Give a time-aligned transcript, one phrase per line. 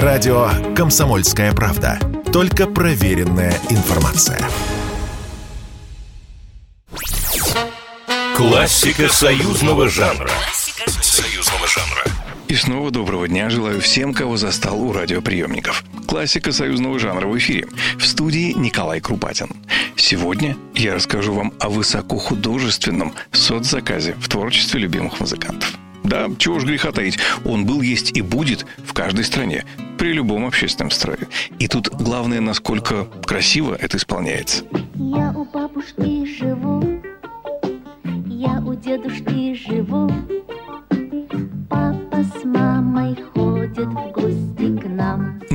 [0.00, 1.98] Радио «Комсомольская правда».
[2.32, 4.40] Только проверенная информация.
[8.34, 10.30] Классика союзного жанра.
[11.02, 12.04] Союзного жанра.
[12.48, 15.84] И снова доброго дня желаю всем, кого застал у радиоприемников.
[16.08, 17.68] Классика союзного жанра в эфире.
[17.98, 19.50] В студии Николай Крупатин.
[19.96, 25.70] Сегодня я расскажу вам о высокохудожественном соцзаказе в творчестве любимых музыкантов.
[26.04, 29.64] Да, чего ж греха таить, он был, есть и будет в каждой стране,
[29.98, 31.28] при любом общественном строе.
[31.58, 34.64] И тут главное, насколько красиво это исполняется.
[34.94, 37.02] Я у бабушки живу,
[38.26, 40.10] я у дедушки живу.
[41.68, 44.11] Папа с мамой ходят в.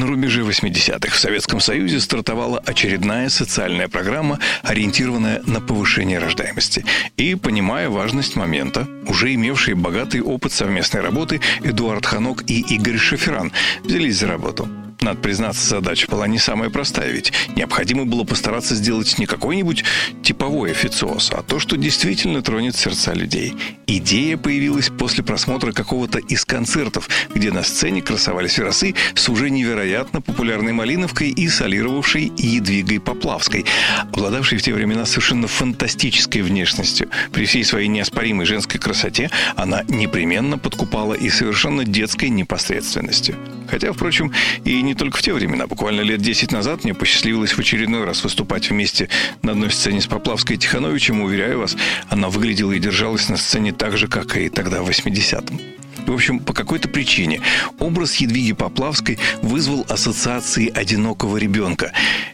[0.07, 6.85] На рубеже 80-х в Советском Союзе стартовала очередная социальная программа, ориентированная на повышение рождаемости.
[7.17, 13.51] И, понимая важность момента, уже имевшие богатый опыт совместной работы Эдуард Ханок и Игорь Шеферан
[13.83, 14.69] взялись за работу.
[15.01, 19.83] Надо признаться, задача была не самая простая, ведь необходимо было постараться сделать не какой-нибудь
[20.23, 23.53] типовой официоз, а то, что действительно тронет сердца людей.
[23.85, 30.19] Идея появилась после просмотра какого-то из концертов, где на сцене красовались веросы с уже невероятно
[30.19, 33.65] популярной Малиновкой и солировавшей Едвигой Поплавской,
[34.11, 37.09] обладавшей в те времена совершенно фантастической внешностью.
[37.31, 43.35] При всей своей неоспоримой женской красоте она непременно подкупала и совершенно детской непосредственностью.
[43.69, 44.31] Хотя, впрочем,
[44.63, 45.67] и не только в те времена.
[45.67, 49.09] Буквально лет 10 назад мне посчастливилось в очередной раз выступать вместе
[49.41, 51.21] на одной сцене с Поплавской Тихановичем.
[51.21, 51.75] Уверяю вас,
[52.09, 55.59] она выглядела и держалась на сцене так же, как и тогда, в 80-м.
[56.07, 57.41] В общем, по какой-то причине
[57.79, 61.91] образ Едвиги Поплавской вызвал ассоциации одинокого ребенка.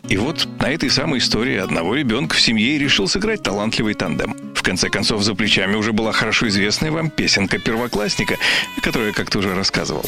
[0.07, 4.35] И вот на этой самой истории одного ребенка в семье решил сыграть талантливый тандем.
[4.53, 8.37] В конце концов, за плечами уже была хорошо известная вам песенка первоклассника,
[8.81, 10.05] которую я как-то уже рассказывал.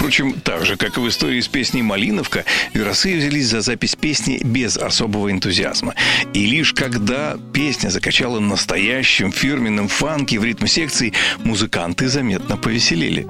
[0.00, 4.40] Впрочем, так же, как и в истории с песней «Малиновка», Веросы взялись за запись песни
[4.42, 5.94] без особого энтузиазма.
[6.32, 11.12] И лишь когда песня закачала настоящим фирменным фанки в ритм секции,
[11.44, 13.26] музыканты заметно повеселели.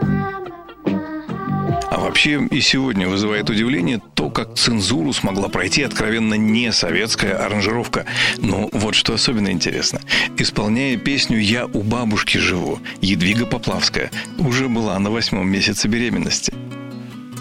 [2.00, 8.06] Вообще и сегодня вызывает удивление то, как цензуру смогла пройти откровенно не советская аранжировка.
[8.38, 10.00] Но вот что особенно интересно.
[10.38, 16.54] Исполняя песню «Я у бабушки живу», Едвига Поплавская уже была на восьмом месяце беременности.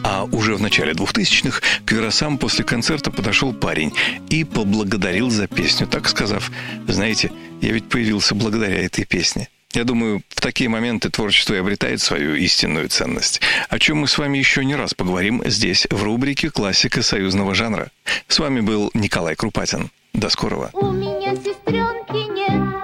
[0.03, 3.93] А уже в начале 2000-х к Веросам после концерта подошел парень
[4.29, 6.51] и поблагодарил за песню, так сказав,
[6.85, 7.31] «Знаете,
[7.61, 9.47] я ведь появился благодаря этой песне».
[9.73, 14.17] Я думаю, в такие моменты творчество и обретает свою истинную ценность, о чем мы с
[14.17, 17.91] вами еще не раз поговорим здесь, в рубрике «Классика союзного жанра».
[18.27, 19.91] С вами был Николай Крупатин.
[20.13, 20.71] До скорого.
[20.73, 22.79] У меня сестренки нет.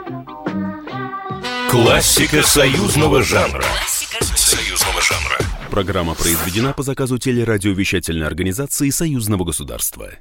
[1.71, 3.65] Классика союзного жанра.
[4.35, 5.39] Союзного жанра.
[5.71, 10.11] Программа произведена по заказу телерадиовещательной организации Союзного государства.